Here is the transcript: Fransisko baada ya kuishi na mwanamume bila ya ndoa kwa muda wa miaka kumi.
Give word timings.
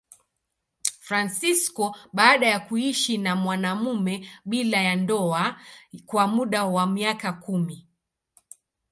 Fransisko 0.99 1.95
baada 2.13 2.47
ya 2.47 2.59
kuishi 2.59 3.17
na 3.17 3.35
mwanamume 3.35 4.29
bila 4.45 4.77
ya 4.77 4.95
ndoa 4.95 5.61
kwa 6.05 6.27
muda 6.27 6.65
wa 6.65 6.87
miaka 6.87 7.33
kumi. 7.33 7.87